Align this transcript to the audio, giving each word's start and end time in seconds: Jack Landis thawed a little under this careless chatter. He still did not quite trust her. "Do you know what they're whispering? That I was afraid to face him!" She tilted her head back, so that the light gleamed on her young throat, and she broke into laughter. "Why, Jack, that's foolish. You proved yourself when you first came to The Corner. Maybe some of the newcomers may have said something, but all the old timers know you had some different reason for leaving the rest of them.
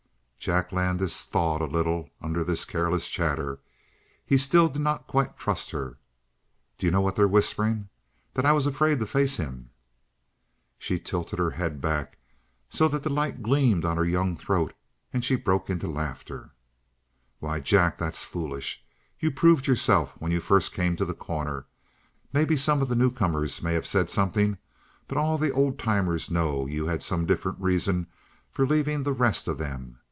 Jack 0.41 0.71
Landis 0.71 1.25
thawed 1.25 1.61
a 1.61 1.65
little 1.65 2.09
under 2.19 2.43
this 2.43 2.65
careless 2.65 3.09
chatter. 3.09 3.59
He 4.25 4.39
still 4.39 4.69
did 4.69 4.81
not 4.81 5.05
quite 5.05 5.37
trust 5.37 5.69
her. 5.69 5.99
"Do 6.79 6.87
you 6.87 6.91
know 6.91 6.99
what 6.99 7.15
they're 7.15 7.27
whispering? 7.27 7.89
That 8.33 8.43
I 8.43 8.51
was 8.51 8.65
afraid 8.65 8.97
to 8.97 9.05
face 9.05 9.37
him!" 9.37 9.69
She 10.79 10.97
tilted 10.97 11.37
her 11.37 11.51
head 11.51 11.79
back, 11.79 12.17
so 12.71 12.87
that 12.87 13.03
the 13.03 13.09
light 13.11 13.43
gleamed 13.43 13.85
on 13.85 13.97
her 13.97 14.03
young 14.03 14.35
throat, 14.35 14.73
and 15.13 15.23
she 15.23 15.35
broke 15.35 15.69
into 15.69 15.87
laughter. 15.87 16.55
"Why, 17.37 17.59
Jack, 17.59 17.99
that's 17.99 18.23
foolish. 18.23 18.83
You 19.19 19.29
proved 19.29 19.67
yourself 19.67 20.15
when 20.17 20.31
you 20.31 20.39
first 20.41 20.73
came 20.73 20.95
to 20.95 21.05
The 21.05 21.13
Corner. 21.13 21.67
Maybe 22.33 22.57
some 22.57 22.81
of 22.81 22.87
the 22.87 22.95
newcomers 22.95 23.61
may 23.61 23.75
have 23.75 23.85
said 23.85 24.09
something, 24.09 24.57
but 25.07 25.19
all 25.19 25.37
the 25.37 25.51
old 25.51 25.77
timers 25.77 26.31
know 26.31 26.65
you 26.65 26.87
had 26.87 27.03
some 27.03 27.27
different 27.27 27.59
reason 27.61 28.07
for 28.49 28.65
leaving 28.65 29.03
the 29.03 29.13
rest 29.13 29.47
of 29.47 29.59
them. 29.59 29.99